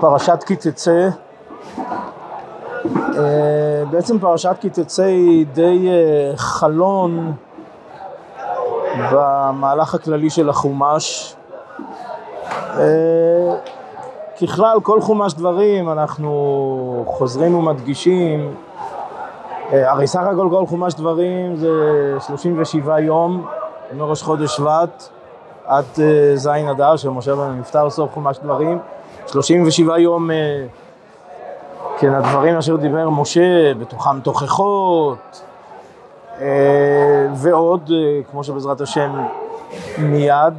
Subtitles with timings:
[0.00, 1.08] פרשת כי תצא,
[3.18, 7.32] אה, בעצם פרשת כי תצא היא די אה, חלון
[9.12, 11.34] במהלך הכללי של החומש.
[12.78, 13.54] אה,
[14.40, 18.54] ככלל, כל חומש דברים אנחנו חוזרים ומדגישים,
[19.72, 21.68] הרי סך הכל כל חומש דברים זה
[22.20, 23.46] 37 יום
[23.96, 25.08] מראש חודש שבט
[25.66, 25.84] עד
[26.34, 28.78] ז' אדר של משה בן נפטר סוף חומש דברים
[29.26, 30.66] 37 יום, אה,
[31.98, 35.42] כן, הדברים אשר דיבר משה, בתוכם תוכחות,
[36.40, 39.12] אה, ועוד, אה, כמו שבעזרת השם
[39.98, 40.54] מיד.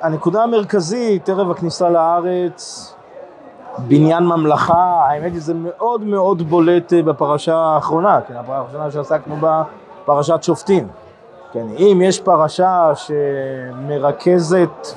[0.00, 2.94] הנקודה המרכזית, ערב הכניסה לארץ,
[3.78, 9.62] בניין ממלכה, האמת היא זה מאוד מאוד בולט בפרשה האחרונה, כן, הפרשה האחרונה שעסקנו בה,
[10.04, 10.88] פרשת שופטים.
[11.52, 14.94] כן, אם יש פרשה שמרכזת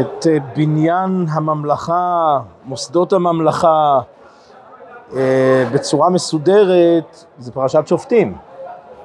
[0.00, 4.00] את אה, בניין הממלכה, מוסדות הממלכה,
[5.16, 8.34] אה, בצורה מסודרת, זה פרשת שופטים.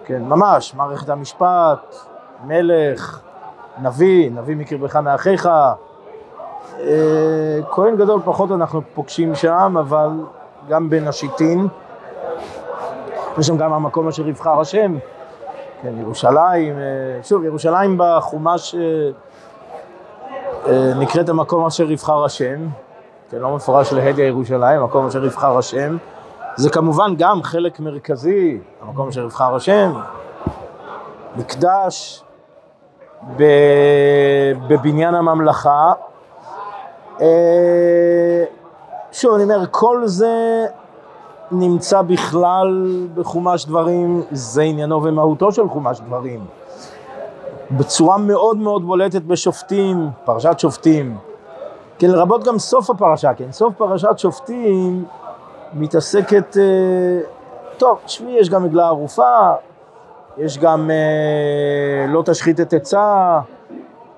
[0.06, 1.96] כן, ממש, מערכת המשפט,
[2.44, 3.22] מלך,
[3.82, 5.50] נביא, נביא מקרבך מאחיך.
[6.80, 10.10] אה, כהן גדול פחות אנחנו פוגשים שם, אבל
[10.70, 11.68] גם בין השיטין.
[13.38, 14.98] יש שם גם המקום אשר יבחר השם,
[15.82, 16.76] כן, ירושלים,
[17.24, 18.76] שוב, ירושלים בחומש
[20.96, 22.68] נקראת המקום אשר יבחר השם,
[23.30, 25.98] כן, לא מפורש להדיא ירושלים, המקום אשר יבחר השם.
[26.56, 29.94] זה כמובן גם חלק מרכזי, המקום אשר יבחר השם,
[31.36, 32.24] מקדש
[34.68, 35.94] בבניין הממלכה.
[37.22, 38.44] אה,
[39.12, 40.66] שוב, אני אומר, כל זה
[41.52, 46.46] נמצא בכלל בחומש דברים, זה עניינו ומהותו של חומש דברים.
[47.72, 51.18] בצורה מאוד מאוד בולטת בשופטים, פרשת שופטים.
[52.00, 55.06] כן, לרבות גם סוף הפרשה, כן, סוף פרשת שופטים
[55.74, 57.20] מתעסקת, אה,
[57.78, 59.52] טוב, תשמעי, יש גם עגלה ערופה,
[60.38, 63.40] יש גם אה, לא תשחית את עצה,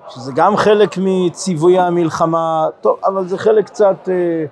[0.08, 4.08] שזה גם חלק מציווי המלחמה, טוב, אבל זה חלק קצת...
[4.08, 4.44] אה,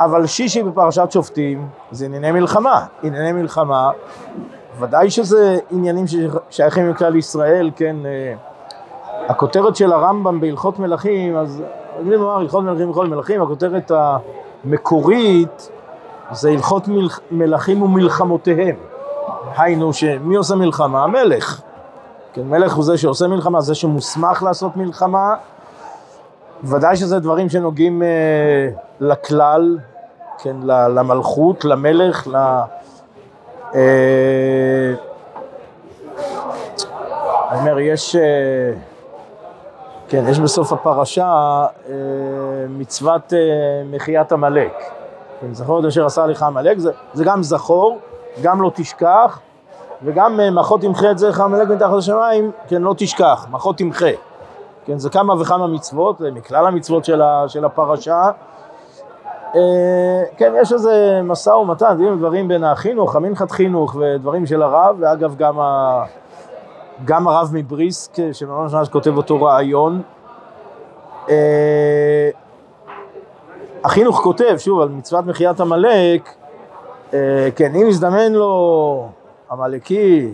[0.00, 3.90] אבל שישי בפרשת שופטים זה ענייני מלחמה, ענייני מלחמה
[4.78, 8.34] ודאי שזה עניינים ששייכים לכלל ישראל, כן, אה,
[9.28, 11.62] הכותרת של הרמב"ם בהלכות מלכים, אז
[11.98, 13.92] רגילים לומר הלכות מלכים וכל מלכים, הכותרת
[14.64, 15.70] המקורית
[16.30, 16.88] זה הלכות
[17.30, 18.76] מלכים ומלחמותיהם.
[19.56, 21.04] היינו שמי עושה מלחמה?
[21.04, 21.60] המלך.
[22.32, 25.34] כן, מלך הוא זה שעושה מלחמה, זה שמוסמך לעשות מלחמה.
[26.64, 28.68] ודאי שזה דברים שנוגעים אה,
[29.00, 29.78] לכלל,
[30.38, 32.64] כן, למלכות, למלך, אה,
[37.50, 38.22] אני אומר, יש, אה,
[40.08, 41.26] כן, יש בסוף הפרשה
[41.88, 41.94] אה,
[42.68, 43.32] מצוות
[43.90, 44.72] מחיית עמלק.
[45.40, 47.98] כן, זכור את אשר עשה לך עמלק, זה, זה גם זכור,
[48.42, 49.40] גם לא תשכח,
[50.02, 54.10] וגם מחות תמחה את זרח עמלק מתחת לשמיים, כן, לא תשכח, מחות תמחה.
[54.84, 58.30] כן, זה כמה וכמה מצוות, מכלל המצוות של, של הפרשה.
[59.54, 64.96] אה, כן, יש איזה משא ומתן, דברים דברים בין החינוך, המנחת חינוך ודברים של הרב,
[65.00, 66.04] ואגב גם, ה...
[67.04, 70.02] גם הרב מבריסק, שממש ממש כותב אותו רעיון.
[71.28, 72.30] אה,
[73.84, 76.34] החינוך כותב, שוב, על מצוות מחיית עמלק,
[77.14, 79.08] אה, כן, אם הזדמן לו
[79.50, 80.28] עמלקי,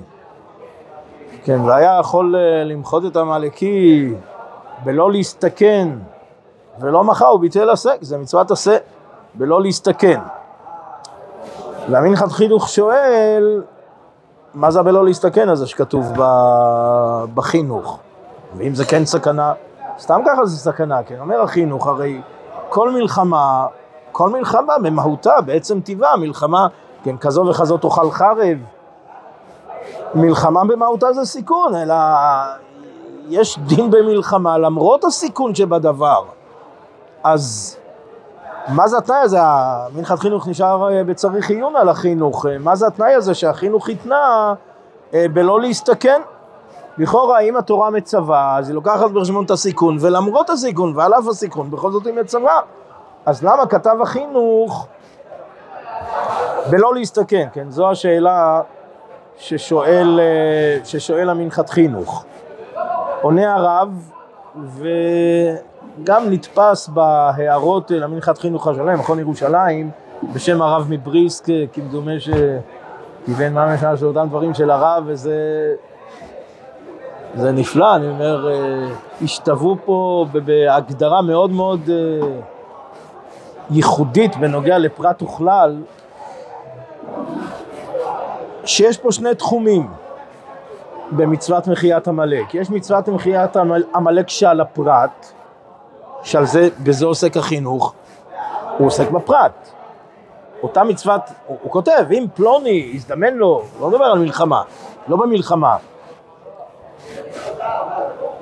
[1.44, 4.14] כן, והיה יכול למחות את עמלקי
[4.84, 5.88] בלא להסתכן
[6.80, 8.76] ולא מחה, הוא ביטל עשה, זה מצוות עשה.
[9.34, 10.20] בלא להסתכן.
[11.90, 13.62] והמנחת חינוך שואל,
[14.54, 16.12] מה זה בלא להסתכן הזה שכתוב
[17.34, 17.98] בחינוך?
[18.56, 19.52] ואם זה כן סכנה,
[19.98, 21.20] סתם ככה זה סכנה, כן?
[21.20, 22.20] אומר החינוך, הרי
[22.68, 23.66] כל מלחמה,
[24.12, 26.66] כל מלחמה במהותה, בעצם טבעה, מלחמה,
[27.04, 28.58] כן, כזו וכזו תאכל חרב.
[30.14, 31.94] מלחמה במהותה זה סיכון, אלא
[33.28, 36.24] יש דין במלחמה למרות הסיכון שבדבר.
[37.24, 37.76] אז
[38.68, 39.38] מה זה התנאי הזה?
[39.96, 42.46] מנחת חינוך נשאר אה, בצריך עיון על החינוך.
[42.46, 44.54] אה, מה זה התנאי הזה שהחינוך התנה
[45.14, 46.20] אה, בלא להסתכן?
[46.98, 51.70] לכאורה, אם התורה מצווה, אז היא לוקחת בחשבון את הסיכון, ולמרות הסיכון ועל אף הסיכון,
[51.70, 52.60] בכל זאת היא מצווה.
[53.26, 54.86] אז למה כתב החינוך
[56.70, 57.48] בלא להסתכן?
[57.52, 58.60] כן, זו השאלה
[59.36, 60.20] ששואל,
[60.84, 62.24] ששואל המנחת חינוך.
[63.22, 64.10] עונה הרב,
[64.64, 64.88] ו...
[66.04, 69.90] גם נתפס בהערות למנחת חינוך השלם, מכון ירושלים,
[70.32, 75.36] בשם הרב מבריסק, כמדומה שכיוון מה משנה של אותם דברים של הרב, וזה
[77.34, 78.88] זה נפלא, אני אומר, אה,
[79.22, 82.28] השתוו פה בהגדרה מאוד מאוד אה,
[83.70, 85.82] ייחודית בנוגע לפרט וכלל,
[88.64, 89.88] שיש פה שני תחומים
[91.12, 92.54] במצוות מחיית עמלק.
[92.54, 93.56] יש מצוות מחיית
[93.94, 95.32] עמלק שעל הפרט,
[96.24, 97.94] שעל זה, בזה עוסק החינוך,
[98.78, 99.70] הוא עוסק בפרט.
[100.62, 104.62] אותה מצוות, הוא, הוא כותב, אם פלוני הזדמן לו, לא מדבר על מלחמה,
[105.08, 105.76] לא במלחמה.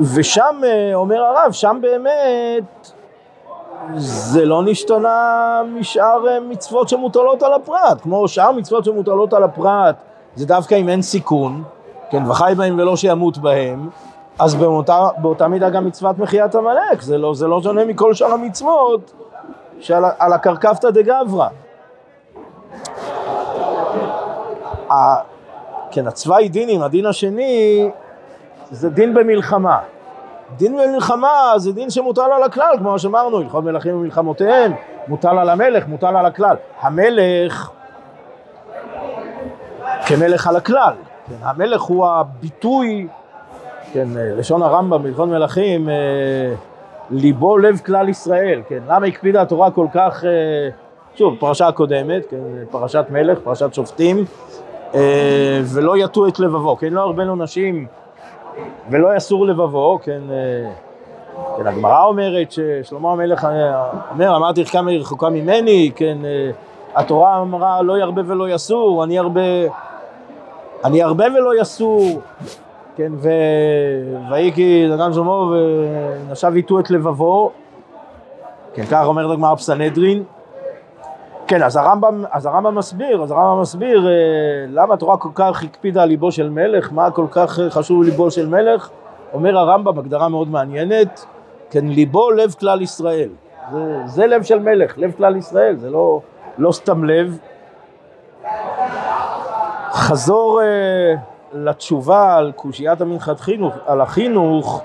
[0.01, 2.93] ושם, אה, אומר הרב, שם באמת
[3.97, 9.97] זה לא נשתנה משאר אה, מצוות שמוטלות על הפרט, כמו שאר מצוות שמוטלות על הפרט,
[10.37, 11.63] זה דווקא אם אין סיכון,
[12.11, 13.89] כן, וחי בהם ולא שימות בהם,
[14.39, 18.33] אז באותה, באותה מידה גם מצוות מחיית עמלק, זה לא, זה לא שונה מכל שאר
[18.33, 19.13] המצוות
[19.81, 21.49] שעל הקרקפתא דגברא.
[25.91, 27.91] כן, הצוואי דינים, הדין השני,
[28.71, 29.79] זה דין במלחמה.
[30.57, 34.73] דין במלחמה זה דין שמוטל על הכלל, כמו שאמרנו, הלכות מלכים ומלחמותיהם,
[35.09, 36.57] מוטל על המלך, מוטל על הכלל.
[36.81, 37.71] המלך
[40.07, 40.93] כמלך על הכלל,
[41.29, 43.09] כן, המלך הוא הביטוי,
[43.93, 45.95] כן, לשון הרמב"ם בהלכות מלכים, אה,
[47.11, 50.69] ליבו לב כלל ישראל, כן, למה הקפידה התורה כל כך, אה,
[51.15, 52.37] שוב, פרשה הקודמת, כן,
[52.71, 54.25] פרשת מלך, פרשת שופטים,
[54.95, 57.87] אה, ולא יטו את לבבו, כן, לא הרבנו נשים
[58.91, 60.71] ולא יסור לבבו, כן, אה,
[61.57, 63.47] כן, הגמרא אומרת ששלמה המלך
[64.11, 66.51] אומר, אמרתי לך כמה היא רחוקה ממני, כן, אה,
[66.95, 69.41] התורה אמרה לא ירבה ולא יסור, אני ארבה,
[70.85, 72.21] אני ארבה ולא יסור,
[72.97, 73.29] כן, ו...
[74.31, 77.51] ויהי כי דגן שלמה ונשב איתו את לבבו,
[78.75, 80.23] כן, כך אומרת הגמרא בסנהדרין,
[81.47, 84.13] כן, אז הרמב"ם, אז הרמב"ם מסביר, אז הרמב"ם מסביר אה,
[84.69, 88.47] למה התורה כל כך הקפידה על ליבו של מלך, מה כל כך חשוב ליבו של
[88.47, 88.91] מלך,
[89.33, 91.27] אומר הרמב"ם, הגדרה מאוד מעניינת,
[91.71, 93.29] כן, ליבו לב כלל ישראל,
[93.73, 96.21] זה, זה לב של מלך, לב כלל ישראל, זה לא,
[96.59, 97.39] לא סתם לב.
[99.93, 101.15] חזור אה,
[101.53, 104.83] לתשובה על קושיית המנחת חינוך, על החינוך,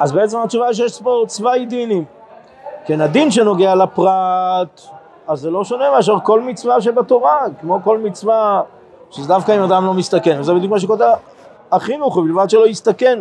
[0.00, 2.04] אז בעצם התשובה היא שיש פה צבאי דינים.
[2.84, 4.80] כן, הדין שנוגע לפרט,
[5.28, 8.62] אז זה לא שונה מאשר כל מצווה שבתורה, כמו כל מצווה,
[9.10, 11.12] שזה דווקא אם אדם לא מסתכן, וזה בדיוק מה שכותב
[11.72, 13.20] החינוך, ובלבד שלא יסתכן.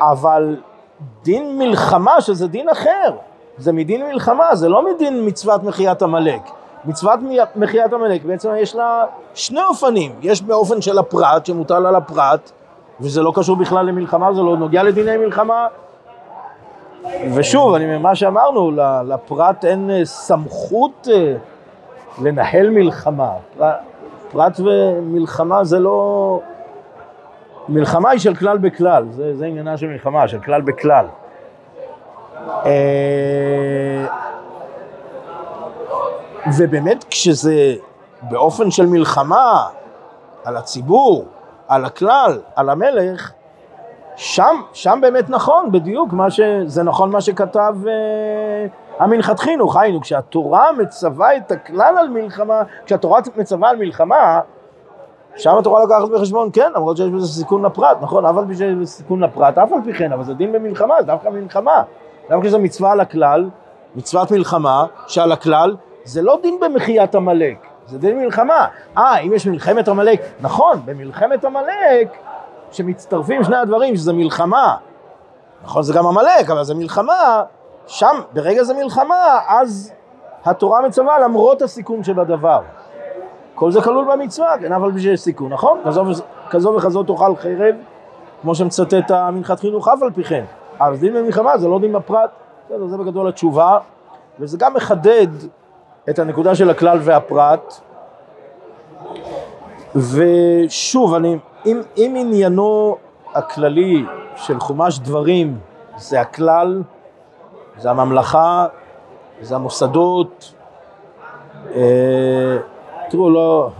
[0.00, 0.56] אבל
[1.22, 3.16] דין מלחמה, שזה דין אחר,
[3.58, 6.42] זה מדין מלחמה, זה לא מדין מצוות מחיית עמלק.
[6.86, 7.20] מצוות
[7.56, 9.04] מחיית עמלק בעצם יש לה
[9.34, 12.50] שני אופנים, יש באופן של הפרט, שמוטל על הפרט,
[13.00, 15.66] וזה לא קשור בכלל למלחמה, זה לא נוגע לדיני מלחמה,
[17.34, 18.70] ושוב, אני, מה שאמרנו,
[19.06, 21.34] לפרט אין אה, סמכות אה,
[22.22, 23.30] לנהל מלחמה.
[24.30, 26.40] פרט ומלחמה זה לא...
[27.68, 31.06] מלחמה היא של כלל בכלל, זה, זה עניינה של מלחמה, של כלל בכלל.
[36.52, 37.74] ובאמת כשזה
[38.22, 39.66] באופן של מלחמה
[40.44, 41.24] על הציבור,
[41.68, 43.32] על הכלל, על המלך,
[44.16, 46.40] שם, שם באמת נכון, בדיוק, מה ש...
[46.66, 48.66] זה נכון מה שכתב אה,
[48.98, 54.40] המנחת חינוך, היינו, כשהתורה מצווה את הכלל על מלחמה, כשהתורה מצווה על מלחמה,
[55.36, 58.74] שם התורה לוקחת בחשבון, כן, למרות שיש בזה סיכון לפרט, נכון, אף על פי שיש
[58.74, 61.82] בזה סיכון לפרט, אף על פי כן, אבל זה דין במלחמה, זה דווקא מלחמה.
[62.28, 63.48] דווקא כשזה מצווה על הכלל,
[63.96, 68.66] מצוות מלחמה, שעל הכלל, זה לא דין במחיית עמלק, זה דין מלחמה.
[68.98, 72.16] אה, אם יש מלחמת עמלק, נכון, במלחמת עמלק,
[72.70, 74.76] שמצטרפים שני הדברים, שזה מלחמה.
[75.64, 77.42] נכון, זה גם עמלק, אבל זה מלחמה,
[77.86, 79.92] שם, ברגע זה מלחמה, אז
[80.44, 82.60] התורה מצווה למרות הסיכון שבדבר.
[83.54, 85.80] כל זה כלול במצווה, כן, אבל בשביל סיכון, נכון?
[85.84, 86.04] כזו,
[86.50, 87.74] כזו וכזו תאכל חרב,
[88.42, 90.44] כמו שמצטט המנחת חינוך אף על פי כן.
[90.80, 92.30] אז דין במלחמה זה לא דין בפרט,
[92.66, 93.78] בסדר, זה בגדול התשובה,
[94.40, 95.28] וזה גם מחדד
[96.10, 97.80] את הנקודה של הכלל והפרט.
[99.96, 102.96] ושוב, אני אם, אם עניינו
[103.34, 104.04] הכללי
[104.36, 105.58] של חומש דברים
[105.96, 106.82] זה הכלל,
[107.78, 108.66] זה הממלכה,
[109.40, 110.54] זה המוסדות,
[111.74, 112.56] אה,
[113.10, 113.70] תראו, לא,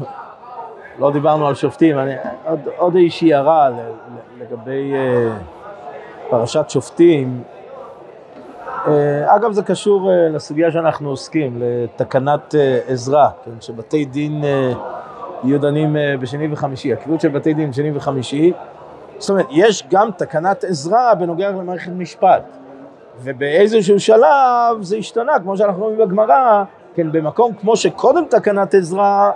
[0.98, 2.14] לא דיברנו על שופטים, אני,
[2.44, 3.70] עוד, עוד איזושהי הערה
[4.38, 5.36] לגבי אה,
[6.30, 7.42] פרשת שופטים.
[8.86, 14.44] אה, אגב, זה קשור אה, לסוגיה שאנחנו עוסקים, לתקנת אה, עזרא, כן, שבתי דין
[15.44, 18.52] יהיו דנים בשני וחמישי, הקביעות של בתי דין שני וחמישי,
[19.18, 22.42] זאת אומרת, יש גם תקנת עזרה בנוגע למערכת משפט,
[23.22, 26.64] ובאיזשהו שלב זה השתנה, כמו שאנחנו רואים בגמרא,
[26.94, 29.30] כן, במקום כמו שקודם תקנת עזרה,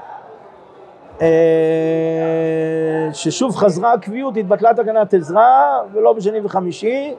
[3.12, 7.14] ששוב חזרה הקביעות, התבטלה תקנת עזרא, ולא בשני וחמישי.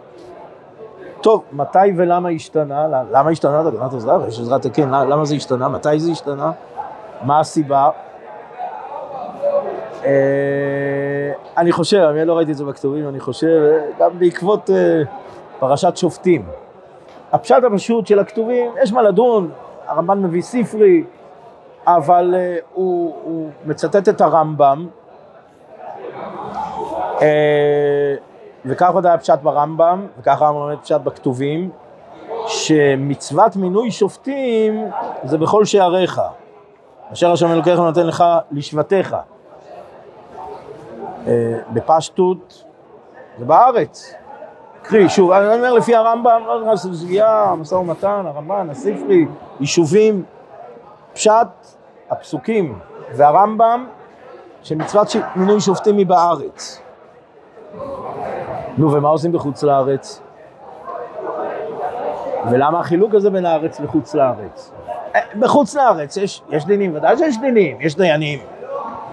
[1.21, 2.87] טוב, מתי ולמה השתנה?
[3.11, 4.27] למה השתנה תקנת עזרא?
[4.27, 5.67] יש עזרת תקן, למה זה השתנה?
[5.67, 6.51] מתי זה השתנה?
[7.23, 7.89] מה הסיבה?
[10.05, 10.11] אה,
[11.57, 15.01] אני חושב, אני לא ראיתי את זה בכתובים, אני חושב, גם בעקבות אה,
[15.59, 16.45] פרשת שופטים.
[17.31, 19.49] הפשט הפשוט של הכתובים, יש מה לדון,
[19.87, 21.03] הרמב"ן מביא ספרי,
[21.87, 24.87] אבל uh, הוא, הוא מצטט את הרמב"ם,
[28.65, 31.69] וכך עוד היה פשט ברמב"ם, וככה הרמב"ם לומד פשט בכתובים,
[32.47, 34.91] שמצוות מינוי שופטים
[35.23, 36.21] זה בכל שעריך,
[37.13, 39.15] אשר השם אלוקיך נותן לך לשבטיך.
[41.25, 41.29] Uh,
[41.73, 42.65] בפשטות
[43.37, 44.13] זה בארץ.
[44.81, 49.25] קרי, שוב, אני אומר לפי הרמב"ם, לא נכנס לסוגיה, משא ומתן, הרמב"ן, הספרי,
[49.59, 50.23] יישובים,
[51.13, 51.47] פשט,
[52.09, 52.79] הפסוקים
[53.15, 53.87] והרמב"ם,
[54.63, 56.81] שמצוות מינוי שופטים היא בארץ.
[58.77, 60.21] נו, ומה עושים בחוץ לארץ?
[62.51, 64.71] ולמה החילוק הזה בין הארץ לחוץ לארץ?
[65.15, 68.39] אה, בחוץ לארץ יש, יש דינים, ודאי שיש דינים, יש דיינים.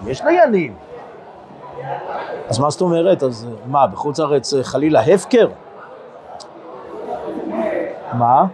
[0.06, 0.74] יש דיינים.
[2.48, 3.22] אז מה זאת אומרת?
[3.22, 5.48] אז מה, בחוץ לארץ אה, חלילה הפקר?
[8.12, 8.44] מה?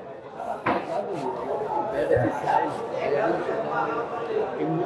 [4.61, 4.82] אם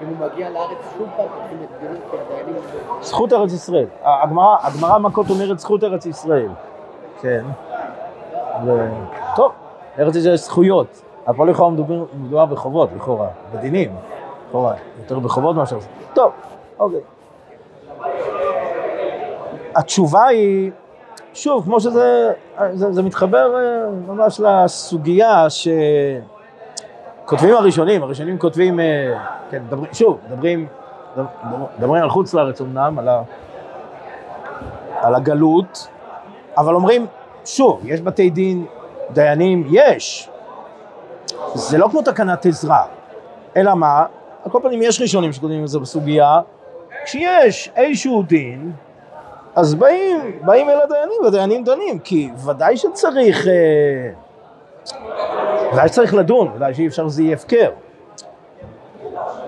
[0.00, 2.62] הוא מגיע לארץ שוב פעם, פותחים את דירות כדיינים.
[3.00, 3.86] זכות ארץ ישראל.
[4.62, 6.48] הגמרא מכות אומרת זכות ארץ ישראל.
[7.20, 7.44] כן.
[9.36, 9.52] טוב,
[9.98, 11.02] ארץ ישראל יש זכויות.
[11.26, 13.96] אבל פה לכאורה מדובר בחובות, לכאורה, בדינים.
[14.48, 15.78] לכאורה, יותר בחובות מאשר...
[16.14, 16.32] טוב,
[16.78, 17.00] אוקיי.
[19.76, 20.70] התשובה היא,
[21.34, 22.32] שוב, כמו שזה,
[22.72, 25.68] זה, זה מתחבר אה, ממש לסוגיה ש...
[27.26, 29.18] כותבים הראשונים, הראשונים כותבים, אה,
[29.50, 30.66] כן, דברים, שוב, מדברים,
[31.78, 33.08] מדברים על חוץ לארץ אמנם, על,
[35.00, 35.88] על הגלות,
[36.56, 37.06] אבל אומרים,
[37.44, 38.66] שוב, יש בתי דין,
[39.10, 40.30] דיינים, יש.
[41.54, 42.84] זה לא כמו תקנת עזרה,
[43.56, 44.04] אלא מה?
[44.44, 46.40] על כל פנים יש ראשונים שכותבים את זה בסוגיה,
[47.04, 48.72] כשיש איזשהו דין,
[49.54, 53.46] אז באים, באים אל הדיינים, והדיינים דנים, כי ודאי שצריך...
[53.46, 54.10] אה,
[55.76, 57.70] ודאי שצריך לדון, ודאי שאי אפשר שזה יהיה הפקר.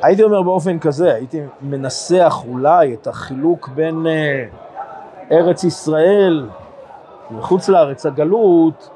[0.02, 6.48] הייתי אומר באופן כזה, הייתי מנסח אולי את החילוק בין uh, ארץ ישראל
[7.38, 8.90] וחוץ לארץ הגלות,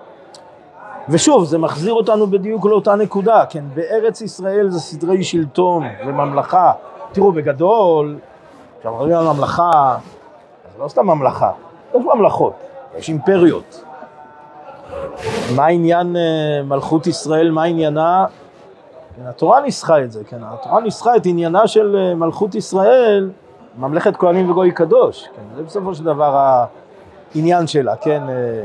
[1.09, 6.73] ושוב, זה מחזיר אותנו בדיוק לאותה נקודה, כן, בארץ ישראל זה סדרי שלטון וממלכה.
[7.13, 8.19] תראו, בגדול,
[8.81, 9.97] כשאנחנו מדברים על ממלכה,
[10.77, 11.51] זה לא סתם ממלכה,
[11.95, 12.53] יש ממלכות,
[12.99, 13.85] יש אימפריות.
[15.57, 18.27] מה עניין אה, מלכות ישראל, מה עניינה?
[19.17, 23.31] כן, התורה ניסחה את זה, כן, התורה ניסחה את עניינה של אה, מלכות ישראל,
[23.79, 26.57] ממלכת כהנים וגוי קדוש, כן, זה בסופו של דבר
[27.35, 28.65] העניין שלה, כן, אה,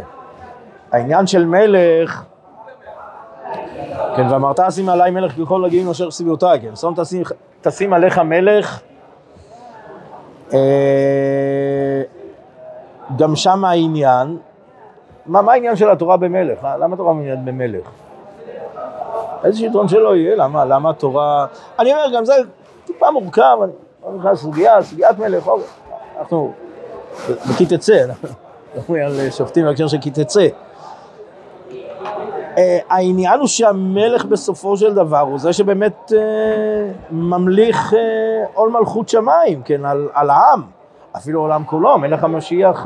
[0.92, 2.24] העניין של מלך,
[4.16, 7.24] כן, ואמרת אשים עליי מלך ככל הגאים אשר סביבותיי, כן, שום תשים,
[7.62, 8.82] תשים עליך מלך,
[13.18, 14.38] גם שם העניין,
[15.28, 16.66] מה, מה העניין של התורה במלך?
[16.66, 16.78] אה?
[16.78, 17.90] למה התורה מעוניינת במלך?
[19.44, 21.46] איזה שלטון שלא יהיה, למה, למה התורה...
[21.80, 22.34] אני אומר, גם זה
[22.86, 23.72] טיפה מורכב, אני
[24.06, 25.68] לא נכנס לסוגיה, סוגיית מלך, אוקיי.
[26.20, 26.54] אנחנו
[27.50, 28.30] בכי תצא, אנחנו
[28.76, 30.48] מדברים על שופטים בהקשר של כי תצא.
[32.58, 36.14] אה, העניין הוא שהמלך בסופו של דבר הוא זה שבאמת uh,
[37.12, 37.94] ממליך
[38.54, 40.62] עול מלכות שמיים, כן, על, על העם,
[41.18, 42.86] אפילו עולם כולו, מלך המשיח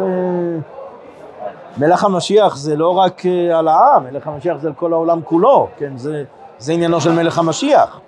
[1.78, 5.68] מלך המשיח זה לא רק אה, על העם, מלך המשיח זה על כל העולם כולו,
[5.78, 5.98] כן?
[5.98, 6.24] זה,
[6.58, 8.00] זה עניינו של מלך המשיח.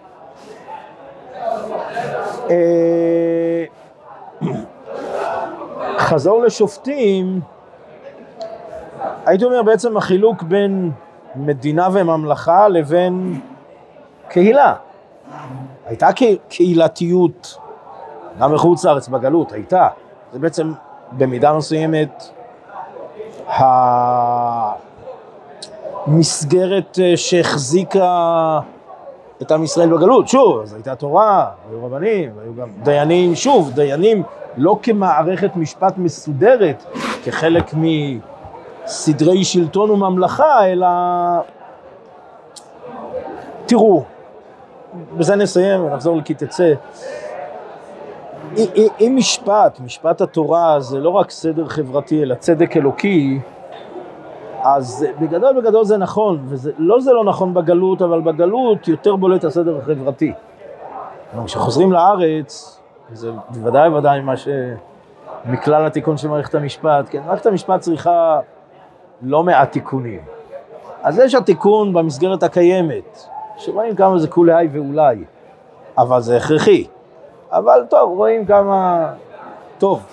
[2.50, 3.64] אה,
[5.98, 7.42] חזור לשופטים,
[9.26, 10.92] הייתי אומר בעצם החילוק בין
[11.36, 13.42] מדינה וממלכה לבין
[14.28, 14.74] קהילה.
[15.86, 16.10] הייתה
[16.50, 17.58] קהילתיות
[18.40, 19.88] גם מחוץ לארץ בגלות, הייתה.
[20.34, 20.74] זה בעצם
[21.12, 22.24] במידה מסוימת
[26.08, 28.60] המסגרת אה, שהחזיקה
[29.42, 30.28] את עם ישראל בגלות.
[30.28, 34.24] שוב, אז הייתה תורה, היו רבנים, היו גם דיינים, שוב, דיינים
[34.58, 36.84] לא כמערכת משפט מסודרת,
[37.24, 40.88] כחלק מסדרי שלטון וממלכה, אלא...
[43.66, 44.04] תראו,
[45.18, 46.74] בזה נסיים ונחזור לכי תצא.
[49.00, 53.40] אם משפט, משפט התורה זה לא רק סדר חברתי אלא צדק אלוקי,
[54.64, 59.78] אז בגדול בגדול זה נכון, ולא זה לא נכון בגלות, אבל בגלות יותר בולט הסדר
[59.78, 60.34] החברתי.
[61.46, 62.80] כשחוזרים לארץ,
[63.14, 64.48] זה בוודאי ובוודאי מה ש...
[65.46, 68.40] מכלל התיקון של מערכת המשפט, כן, מערכת המשפט צריכה
[69.22, 70.20] לא מעט תיקונים.
[71.04, 75.24] אז יש התיקון במסגרת הקיימת, שרואים כמה זה כולי ואולי,
[75.98, 76.88] אבל זה הכרחי.
[77.54, 79.08] אבל טוב, רואים כמה...
[79.78, 80.04] טוב,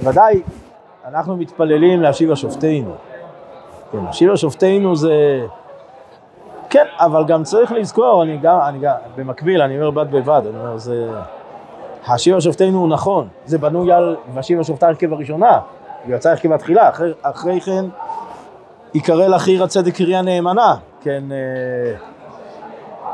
[0.00, 0.42] ודאי,
[1.08, 2.90] אנחנו מתפללים להשיב השופטינו.
[3.92, 5.46] כן, להשיב השופטינו זה...
[6.70, 10.58] כן, אבל גם צריך לזכור, אני גם, אני גם, במקביל, אני אומר בד בבד, אני
[10.58, 11.10] אומר, זה...
[12.06, 15.60] השיבה שופטינו הוא נכון, זה בנוי על והשיבה שופטה הרכב הראשונה,
[16.04, 17.84] הוא יצא הרכב התחילה, אחרי, אחרי כן
[18.94, 21.96] יקרא לך עיר הצדק קריה נאמנה, כן, אה,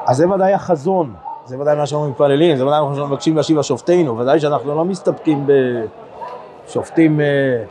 [0.07, 1.15] אז זה ודאי החזון,
[1.47, 4.85] זה ודאי מה שאנחנו מתפללים, זה ודאי מה שאנחנו מבקשים להשיבה שופטינו, ודאי שאנחנו לא
[4.85, 5.47] מסתפקים
[6.67, 7.65] בשופטים אה,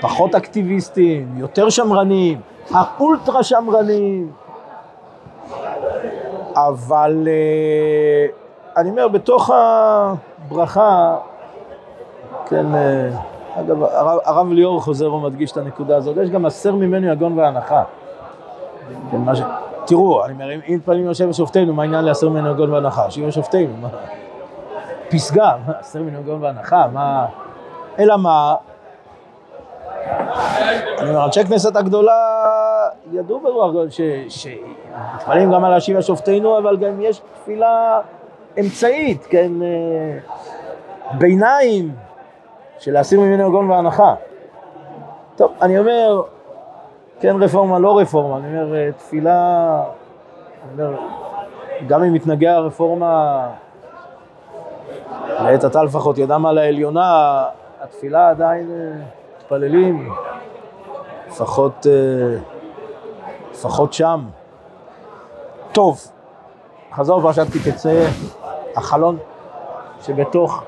[0.00, 4.32] פחות אקטיביסטים, יותר שמרנים, האולטרה שמרנים,
[6.54, 8.26] אבל אה,
[8.76, 11.16] אני אומר, בתוך הברכה,
[12.46, 13.08] כן, אה,
[13.60, 17.82] אגב, הרב, הרב ליאור חוזר ומדגיש את הנקודה הזאת, יש גם הסר ממנו יגון והנחה.
[19.10, 19.40] כן, ש...
[19.88, 23.10] תראו, אני אומר, אם מתפללים יושב שופטינו, מה העניין להסר ממנו יגון והנחה?
[23.10, 23.88] שיהיו שופטינו, מה?
[25.10, 27.26] פסגה, מה, הסר ממנו יגון והנחה, מה...
[27.98, 28.54] אלא מה?
[30.98, 32.46] אני אומר, אנשי כנסת הגדולה
[33.12, 33.74] ידעו ברוח
[34.28, 38.00] שמתפללים גם על להשיב שופטינו, אבל גם יש תפילה
[38.60, 40.18] אמצעית, כן, אה,
[41.18, 41.94] ביניים,
[42.78, 44.14] של להסיר ממנו יגון והנחה.
[45.36, 46.22] טוב, אני אומר,
[47.20, 49.82] כן רפורמה, לא רפורמה, אני אומר, אה, תפילה,
[50.62, 50.98] אני אומר,
[51.86, 53.46] גם אם מתנגע הרפורמה,
[55.28, 57.44] לעת עתה לפחות ידם על העליונה,
[57.80, 59.02] התפילה עדיין אה,
[59.38, 60.12] מתפללים,
[61.28, 61.86] לפחות,
[63.52, 64.24] לפחות שם.
[65.72, 66.00] טוב,
[66.92, 68.06] חזור פרשת כי תצא
[68.76, 69.16] החלון
[70.02, 70.62] שבתוך...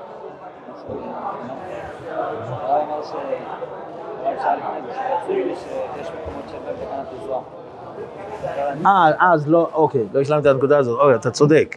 [8.87, 11.77] אה, אז לא, אוקיי, לא השלמתי את הנקודה הזאת, אוקיי, אתה צודק.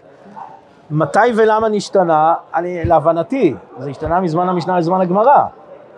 [0.92, 2.34] מתי ולמה נשתנה?
[2.56, 5.46] אני, להבנתי, זה השתנה מזמן המשנה לזמן הגמרא.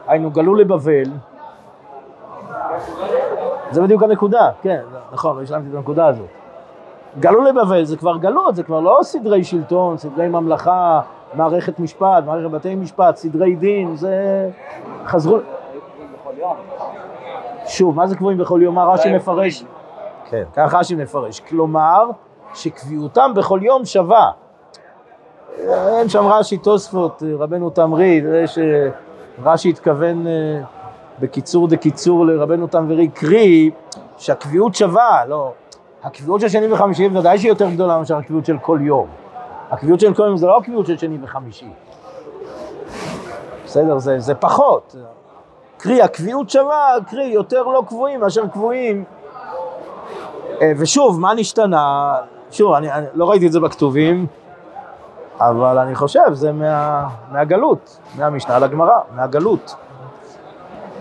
[0.08, 1.04] היינו, גלו לבבל.
[3.72, 6.28] זה בדיוק הנקודה, כן, נכון, לא השלמתי את הנקודה הזאת.
[7.20, 11.02] גלו לבבל זה כבר גלות, זה כבר לא סדרי שלטון, סדרי ממלכה,
[11.34, 14.50] מערכת משפט, מערכת בתי משפט, סדרי דין, זה
[15.06, 15.38] חזרו...
[17.66, 18.76] שוב, מה זה קבועים בכל יום?
[18.76, 19.64] מה רש"י מפרש?
[20.30, 21.40] כן, ככה רש"י מפרש.
[21.40, 22.10] כלומר,
[22.54, 24.32] שקביעותם בכל יום שווה.
[25.70, 30.62] אין שם רש"י תוספות, רבנו תמרי, זה שרש"י התכוון אה,
[31.20, 33.72] בקיצור דקיצור לרבנו תמרי, קרי
[34.18, 35.52] שהקביעות שווה, לא,
[36.04, 39.08] הקביעות של שני וחמישי בוודאי שהיא יותר גדולה מאשר הקביעות של כל יום.
[39.72, 41.70] הקביעות של כל יום זה לא הקביעות של שני וחמישי.
[43.66, 44.96] בסדר, זה, זה פחות.
[45.78, 49.04] קרי, הקביעות שווה, קרי, יותר לא קבועים מאשר קבועים.
[50.62, 52.16] אה, ושוב, מה נשתנה?
[52.52, 54.28] שוב, אני, אני לא ראיתי את זה בכתובים,
[55.40, 59.76] אבל אני חושב, זה מה, מהגלות, מהמשנה לגמרא, מהגלות.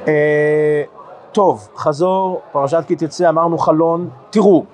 [0.09, 0.83] אה,
[1.33, 4.09] טוב, חזור, פרשת כי תצא, אמרנו חלון.
[4.31, 4.65] תראו,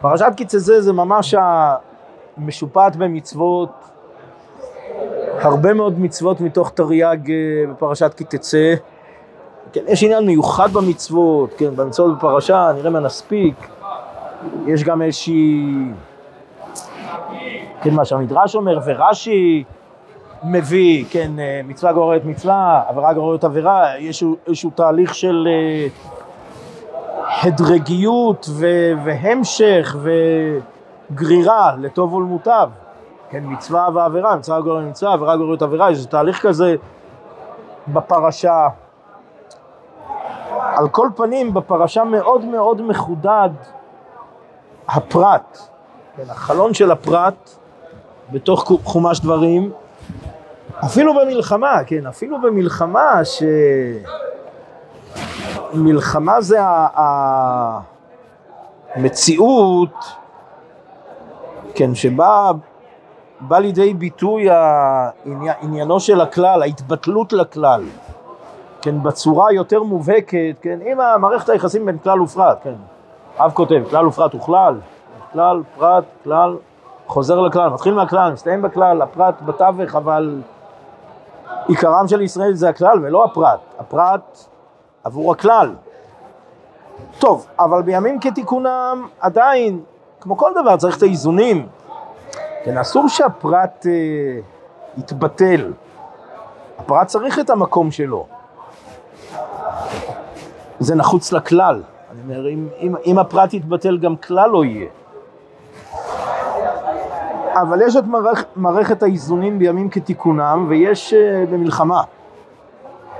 [0.00, 1.34] פרשת כי תצא זה ממש
[2.36, 3.70] המשופעת במצוות,
[5.40, 7.36] הרבה מאוד מצוות מתוך תרי"ג אה,
[7.70, 8.74] בפרשת כי תצא.
[9.72, 13.77] כן, יש עניין מיוחד במצוות, כן, במצוות בפרשה, נראה מה נספיק.
[14.66, 15.74] יש גם איזושהי,
[17.82, 19.64] כן, מה שהמדרש אומר, ורש"י
[20.42, 25.88] מביא, כן, אה, מצווה גוררת מצווה, עבירה גוררת עבירה, יש איזשהו תהליך של אה,
[27.42, 29.96] הדרגיות ו- והמשך
[31.10, 32.68] וגרירה לטוב ולמוטב.
[33.30, 36.76] כן, מצווה ועבירה, מצווה גורמת מצווה, עבירה גורמת עבירה, יש תהליך כזה
[37.88, 38.68] בפרשה.
[40.58, 43.50] על כל פנים, בפרשה מאוד מאוד מחודד
[44.88, 45.58] הפרט,
[46.16, 47.50] כן, החלון של הפרט
[48.32, 49.72] בתוך חומש דברים,
[50.84, 53.42] אפילו במלחמה, כן, אפילו במלחמה ש...
[55.74, 56.58] מלחמה זה
[58.94, 60.04] המציאות,
[61.74, 62.50] כן, שבה
[63.40, 64.48] בא לידי ביטוי
[65.62, 67.84] עניינו של הכלל, ההתבטלות לכלל,
[68.82, 72.74] כן, בצורה יותר מובהקת, כן, עם המערכת היחסים בין כלל ופרט, כן,
[73.40, 74.80] אב כותב, כלל ופרט הוא כלל,
[75.32, 76.56] כלל, פרט, כלל,
[77.06, 80.42] חוזר לכלל, מתחיל מהכלל, מסתיים בכלל, הפרט בתווך, אבל
[81.68, 84.38] עיקרם של ישראל זה הכלל ולא הפרט, הפרט
[85.04, 85.74] עבור הכלל.
[87.18, 89.82] טוב, אבל בימים כתיקונם עדיין,
[90.20, 91.66] כמו כל דבר, צריך את האיזונים.
[92.64, 94.40] כן, אסור שהפרט אה,
[94.96, 95.72] יתבטל.
[96.78, 98.26] הפרט צריך את המקום שלו.
[100.78, 101.82] זה נחוץ לכלל.
[102.28, 104.88] אומר, אם, אם, אם הפרט יתבטל, גם כלל לא יהיה.
[107.54, 112.02] אבל יש את מערכ, מערכת האיזונים בימים כתיקונם, ויש uh, במלחמה.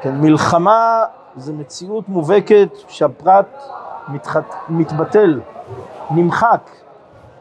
[0.00, 1.04] כן, מלחמה
[1.36, 3.62] זה מציאות מובהקת שהפרט
[4.08, 5.40] מתחת, מתבטל,
[6.10, 6.70] נמחק,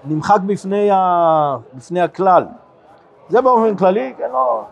[0.05, 2.45] נמחק בפני, ה, בפני הכלל.
[3.29, 4.63] זה באופן כללי, כן, לא,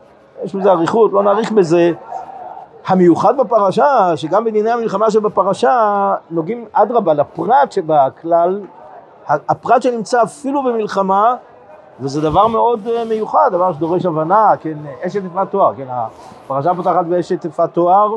[0.44, 1.92] יש בזה אריכות, לא נאריך בזה.
[2.88, 8.62] המיוחד בפרשה, שגם בדיני המלחמה שבפרשה נוגעים אדרבה לפרט שבכלל,
[9.28, 11.36] הפרט שנמצא אפילו במלחמה,
[12.00, 17.06] וזה דבר מאוד אה, מיוחד, דבר שדורש הבנה, כן, אשת יפת תואר, כן, הפרשה פותחת
[17.06, 18.15] באשת יפת תואר,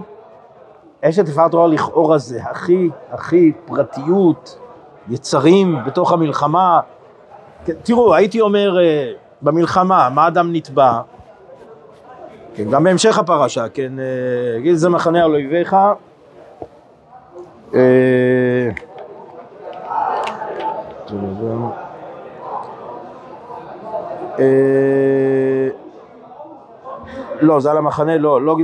[1.04, 4.58] אשת יפת תואר לכאורה זה הכי, הכי פרטיות,
[5.08, 6.80] יצרים בתוך המלחמה.
[7.64, 11.00] כן, תראו, הייתי אומר, אה, במלחמה, מה אדם נתבע?
[12.58, 15.76] כן, גם בהמשך הפרשה, כן, אה, גיל זה מחנה על אויביך.
[27.40, 28.56] לא, זה על המחנה, לא, לא,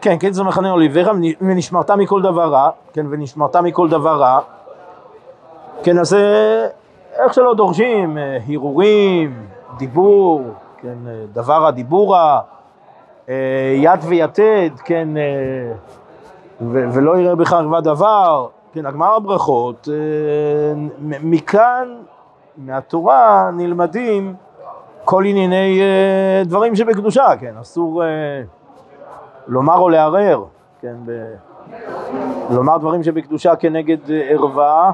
[0.00, 4.40] כן, כן, זה מחנה אוליברה, ונשמרת מכל דבר רע, כן, ונשמרת מכל דבר רע,
[5.82, 6.16] כן, אז
[7.24, 9.46] איך שלא דורשים, הרהורים,
[9.78, 10.42] דיבור,
[10.82, 10.98] כן,
[11.32, 12.40] דבר הדיבורה,
[13.76, 15.08] יד ויתד, כן,
[16.60, 19.88] ולא יראה ערווה דבר, כן, הגמר הברכות,
[21.00, 21.88] מכאן,
[22.56, 24.34] מהתורה, נלמדים
[25.06, 28.08] כל ענייני אה, דברים שבקדושה, כן, אסור אה,
[29.46, 30.44] לומר או לערער,
[30.80, 31.10] כן, ב...
[32.50, 34.90] לומר דברים שבקדושה כנגד אה, ערווה,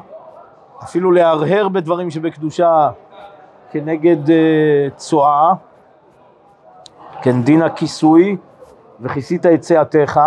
[0.83, 2.91] אפילו להרהר בדברים שבקדושה
[3.71, 4.17] כנגד
[4.97, 5.53] צואה,
[7.23, 8.37] כן, דין הכיסוי,
[9.01, 10.21] וכיסית את צאתך.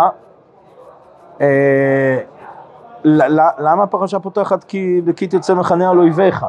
[3.58, 6.46] למה הפרשה פותחת כי וכי תצא מחנה על אויביך?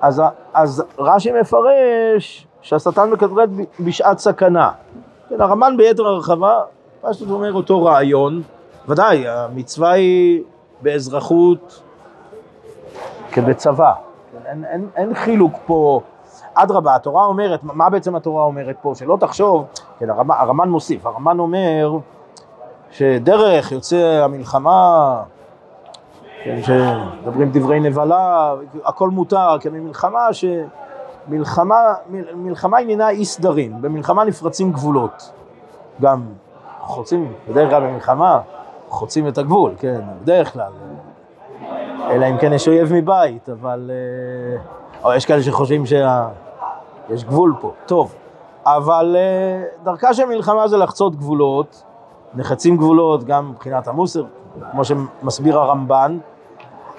[0.00, 0.22] אז,
[0.54, 4.70] אז רש"י מפרש שהשטן מכדרד בשעת סכנה.
[5.28, 6.60] כן, הרמב"ן ביתר הרחבה,
[7.00, 8.42] פשוט אומר אותו רעיון,
[8.88, 10.42] ודאי, המצווה היא
[10.80, 11.82] באזרחות
[13.32, 13.92] כבצבא,
[14.32, 16.00] כן, אין, אין, אין חילוק פה,
[16.54, 18.92] אדרבה, התורה אומרת, מה בעצם התורה אומרת פה?
[18.94, 19.64] שלא תחשוב,
[19.98, 21.98] כן, הרמב"ן, הרמב"ן מוסיף, הרמב"ן אומר
[22.90, 25.22] שדרך יוצא המלחמה
[26.44, 30.44] כן, שמדברים דברי נבלה, הכל מותר, כי במלחמה ש...
[31.28, 31.94] מלחמה,
[32.34, 35.32] מלחמה עניינה אי סדרים, במלחמה נפרצים גבולות.
[36.00, 36.22] גם
[36.80, 38.40] חוצים, בדרך כלל במלחמה
[38.88, 40.72] חוצים את הגבול, כן, בדרך כלל.
[42.10, 43.90] אלא אם כן יש אויב מבית, אבל...
[43.90, 44.62] אה,
[45.04, 45.86] או יש כאלה שחושבים
[47.08, 48.14] שיש גבול פה, טוב.
[48.66, 51.82] אבל אה, דרכה של מלחמה זה לחצות גבולות,
[52.34, 54.24] נחצים גבולות גם מבחינת המוסר,
[54.70, 56.18] כמו שמסביר הרמב"ן.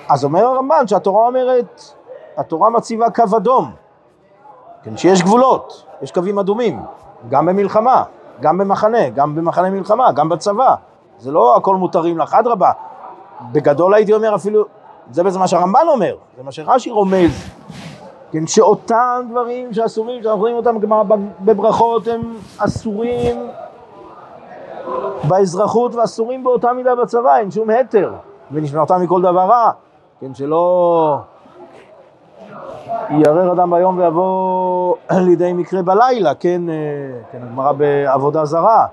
[0.10, 1.84] אז אומר הרמב"ן שהתורה אומרת,
[2.38, 3.72] התורה מציבה קו אדום,
[4.84, 6.82] כן, שיש גבולות, יש קווים אדומים,
[7.30, 8.04] גם במלחמה,
[8.39, 10.76] גם במחנה, גם במחנה מלחמה, גם בצבא.
[11.18, 12.72] זה לא הכל מותרים לך, אדרבה.
[13.52, 14.65] בגדול הייתי אומר אפילו,
[15.12, 17.50] זה בעצם מה שהרמב"ן אומר, זה מה שרש"י רומז,
[18.36, 20.76] כן, שאותם דברים שאסורים, שאנחנו רואים אותם
[21.39, 22.21] בברכות, הם
[22.58, 23.48] אסורים
[25.28, 28.13] באזרחות ואסורים באותה מידה בצבא, אין שום התר,
[28.52, 29.71] ונשמרתם מכל דבר רע.
[30.19, 31.17] כן, שלא
[33.10, 34.95] יערער אדם ביום ויבוא
[35.26, 36.76] לידי מקרה בלילה, כן, אה,
[37.32, 38.86] כן, הגמרא בעבודה זרה.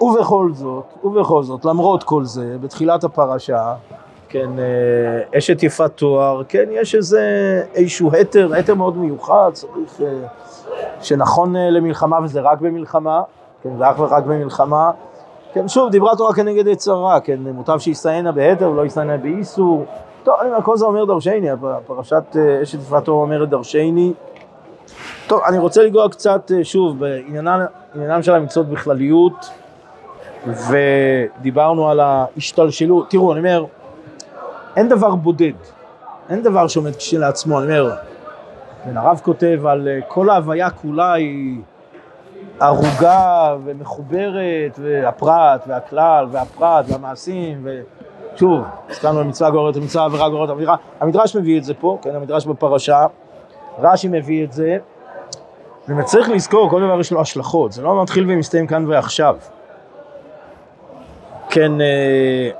[0.00, 3.74] ובכל זאת, ובכל זאת, למרות כל זה, בתחילת הפרשה,
[4.28, 7.22] כן, אה, אשת יפת תואר, כן, יש איזה
[7.74, 10.06] איזשהו התר, התר מאוד מיוחד, צריך, אה,
[11.00, 13.22] שנכון למלחמה וזה רק במלחמה,
[13.62, 14.90] כן, זה אך ורק במלחמה,
[15.52, 19.86] כן, שוב, דיברה תורה כנגד עץ הרע, כן, מוטב שיסתיינה בהתר ולא יסתיינה באיסור.
[20.24, 21.48] טוב, אני אומר, כל זה אומר דרשני,
[21.86, 24.12] פרשת אה, אשת יפת תורה אומרת דרשני.
[25.26, 29.50] טוב, אני רוצה לגוע קצת, אה, שוב, בעניינם של המצוות בכלליות,
[30.46, 33.10] ודיברנו על ההשתלשלות.
[33.10, 33.64] תראו, אני אומר,
[34.76, 35.52] אין דבר בודד,
[36.30, 37.96] אין דבר שעומד כשלעצמו, אני אומר,
[38.94, 41.60] הרב כותב על אה, כל ההוויה כולה היא...
[42.60, 47.66] ערוגה ומחוברת, והפרט והכלל והפרט והמעשים,
[48.34, 48.60] ושוב,
[48.90, 53.06] הזכרנו למצווה גוררת למצווה, עבירה גוררת עבירה, המדרש מביא את זה פה, כן, המדרש בפרשה,
[53.78, 54.76] רש"י מביא את זה,
[55.88, 59.36] וצריך לזכור, כל דבר יש לו השלכות, זה לא מתחיל ומסתיים כאן ועכשיו.
[61.50, 62.50] כן, אה,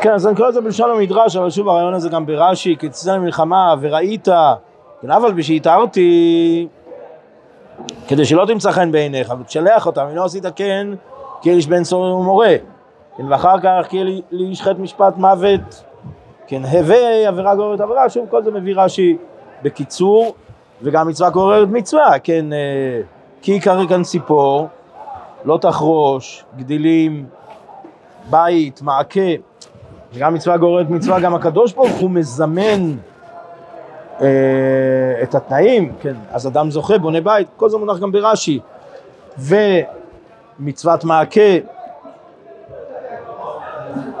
[0.00, 2.88] כן, אז אני קורא את זה בלשון המדרש, אבל שוב הרעיון הזה גם ברש"י, כי
[2.88, 4.28] תצא למלחמה וראית,
[5.02, 6.68] כן, אבל בשהתארתי,
[8.08, 10.86] כדי שלא תמצא חן בעיניך, ותשלח אותם, אם לא עשית כן,
[11.40, 12.54] כי איש בן סורר ומורה,
[13.16, 15.84] כן, ואחר כך כי לאיש חטא משפט מוות,
[16.46, 19.16] כן, הווה עבירה גוררת עבירה, שוב כל זה מביא רש"י
[19.62, 20.34] בקיצור,
[20.82, 23.00] וגם מצווה גוררת מצווה, כן, אה,
[23.42, 24.68] כי יקרא כאן ציפור,
[25.44, 27.26] לא תחרוש, גדילים,
[28.30, 29.20] בית, מעקה,
[30.14, 32.96] וגם מצווה גוררת מצווה, גם הקדוש ברוך הוא מזמן
[34.20, 34.26] אה,
[35.22, 38.60] את התנאים, כן, אז אדם זוכה, בונה בית, כל זה מונח גם ברש"י,
[39.38, 41.40] ומצוות מעקה.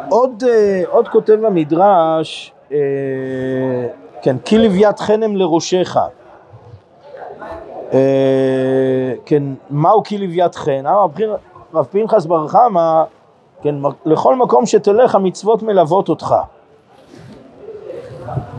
[0.08, 2.78] עוד, אה, עוד כותב המדרש, אה,
[4.22, 5.96] כן, כי לוויית חנם לראשך.
[7.92, 10.86] אה, כן, מהו כי לוויית חן?
[10.86, 11.06] אמר
[11.74, 13.02] רב פנחס בר חמא,
[13.64, 13.74] כן,
[14.06, 16.34] לכל מקום שתלך המצוות מלוות אותך.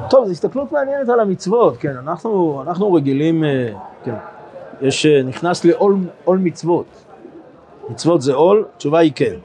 [0.10, 3.70] טוב, זו הסתכלות מעניינת על המצוות, כן, אנחנו, אנחנו רגילים, אה,
[4.04, 4.15] כן,
[4.82, 6.86] יש, אה, נכנס לעול מצוות.
[7.89, 9.36] מצוות זה עול, התשובה היא כן.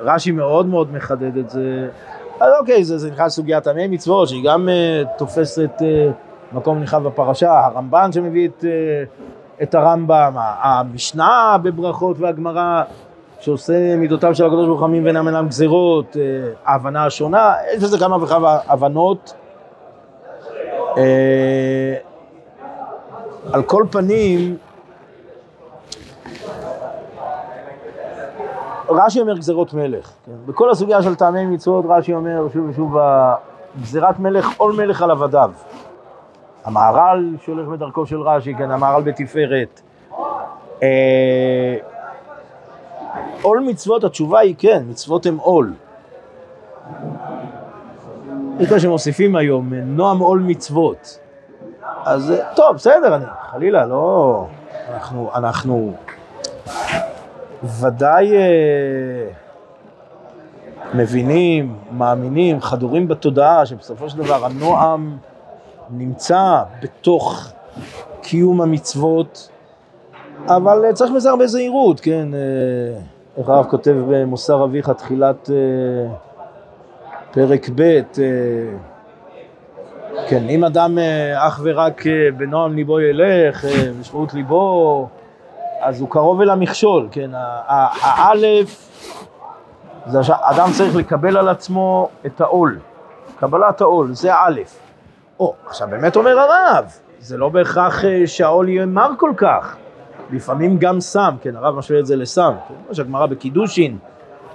[0.00, 1.88] רש"י מאוד מאוד מחדד את זה,
[2.40, 4.68] אז אוקיי, זה, זה נכנס לסוגיית עמי מצוות, שהיא גם
[5.18, 5.82] תופסת
[6.52, 9.04] מקום נרחב בפרשה, הרמב"ן שמביא את, אה,
[9.62, 12.82] את הרמב"ם, המשנה בברכות והגמרא
[13.42, 16.22] שעושה מידותיו של הקדוש ברוך הוא ואינם אינם גזירות, אה,
[16.64, 19.34] ההבנה השונה, יש בזה כמה וכמה הבנות.
[20.98, 21.94] אה,
[23.52, 24.56] על כל פנים,
[28.88, 30.32] רש"י אומר גזירות מלך, כן?
[30.46, 32.96] בכל הסוגיה של טעמי מצוות רש"י אומר שוב ושוב
[33.82, 35.50] גזירת מלך, עול מלך על עבדיו.
[36.64, 39.80] המהר"ל שהולך בדרכו של רש"י, כן, המהר"ל בתפארת.
[43.42, 45.72] אה, עול מצוות, התשובה היא כן, מצוות הם עול.
[48.60, 51.18] יש כאלה שמוסיפים היום, נועם עול מצוות.
[52.04, 54.46] אז אה, טוב, בסדר, אני חלילה, לא...
[54.94, 55.92] אנחנו, אנחנו
[57.64, 59.28] ודאי אה,
[60.94, 65.16] מבינים, מאמינים, חדורים בתודעה שבסופו של דבר הנועם
[65.90, 67.52] נמצא בתוך
[68.22, 69.48] קיום המצוות,
[70.46, 72.28] אבל צריך בזה הרבה זהירות, כן?
[72.34, 73.00] אה,
[73.36, 76.14] איך הרב כותב במוסר אביך, תחילת אה,
[77.30, 78.02] פרק ב', אה,
[80.28, 80.98] כן, אם אדם
[81.36, 82.02] אך ורק
[82.36, 83.64] בנועם ליבו ילך,
[84.00, 85.08] משמעות ליבו,
[85.80, 87.30] אז הוא קרוב אל המכשול, כן?
[88.02, 88.92] האלף,
[90.06, 92.78] זה שאדם צריך לקבל על עצמו את העול,
[93.40, 94.78] קבלת העול, זה האלף.
[95.40, 96.84] או, עכשיו באמת אומר הרב,
[97.20, 99.76] זה לא בהכרח אה, שהעול יהיה מר כל כך.
[100.30, 103.98] לפעמים גם סם, כן, הרב משווה את זה לסם, כן, שהגמרא בקידושין,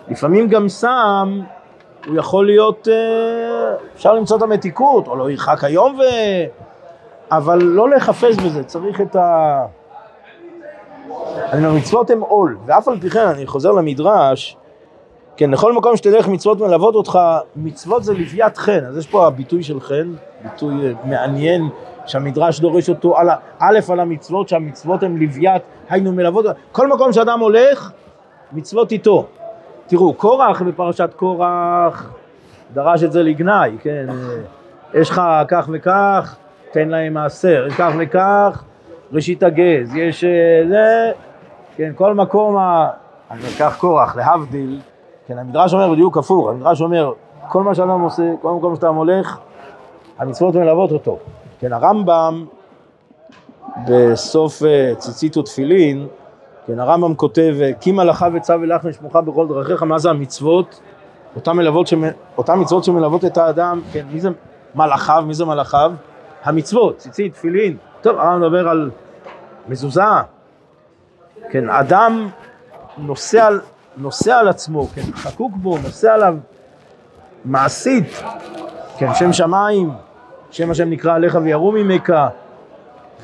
[0.07, 1.41] לפעמים גם סם,
[2.07, 6.01] הוא יכול להיות, אה, אפשר למצוא את המתיקות, או לא ירחק היום ו...
[7.31, 9.65] אבל לא להיחפז בזה, צריך את ה...
[11.51, 14.57] אני אומר, מצוות הם עול, ואף על פי כן, אני חוזר למדרש,
[15.37, 17.19] כן, לכל מקום שתלך מצוות מלוות אותך,
[17.55, 21.69] מצוות זה לוויית חן, אז יש פה הביטוי של חן, ביטוי אה, מעניין
[22.07, 27.39] שהמדרש דורש אותו, על, א', על המצוות, שהמצוות הן לוויית, היינו מלוות, כל מקום שאדם
[27.39, 27.91] הולך,
[28.51, 29.25] מצוות איתו.
[29.87, 32.11] תראו, קורח בפרשת קורח
[32.73, 34.05] דרש את זה לגנאי, כן,
[34.93, 36.35] יש לך כך וכך,
[36.71, 38.63] תן להם מעשר, יש כך וכך,
[39.13, 41.11] ראשית הגז, יש אה, זה,
[41.75, 42.89] כן, כל מקום, ה...
[43.31, 44.79] אומר כך קורח, להבדיל,
[45.27, 47.13] כן, המדרש אומר בדיוק הפוך, המדרש אומר,
[47.49, 49.37] כל מה שאדם עושה, כל מקום שאתה הולך,
[50.17, 51.17] המצוות מלוות אותו.
[51.59, 52.45] כן, הרמב"ם
[53.87, 56.07] בסוף אה, ציצית ותפילין,
[56.67, 60.81] כן, הרמב"ם כותב, כי מלאכה וצו אלך נשמוכה בכל דרכיך, מה זה המצוות?
[61.35, 61.51] אותן,
[61.85, 62.01] שמ...
[62.37, 64.29] אותן מצוות שמלוות את האדם, כן, מי זה
[64.75, 65.23] מלאכיו?
[65.27, 65.91] מי זה מלאכיו?
[66.43, 67.77] המצוות, ציצית, תפילין.
[68.01, 68.89] טוב, הרמב"ם מדבר על
[69.67, 70.01] מזוזה.
[71.49, 72.29] כן, אדם
[72.97, 73.61] נושא על,
[73.97, 76.35] נושא על עצמו, כן, חקוק בו, נושא עליו
[77.45, 78.23] מעשית,
[78.97, 79.89] כן, שם שמיים,
[80.51, 82.13] שם השם נקרא עליך וירום ממך,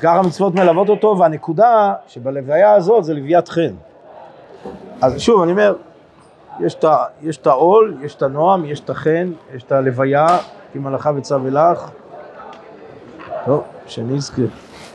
[0.00, 3.74] ככה המצוות מלוות אותו, והנקודה שבלוויה הזאת זה לוויית חן.
[5.00, 5.74] אז שוב, אני אומר,
[7.22, 10.26] יש את העול, יש את הנועם, יש את החן, יש את הלוויה,
[10.72, 11.90] כי מלאכה וצו אלך.
[13.46, 14.42] טוב, שנזכה.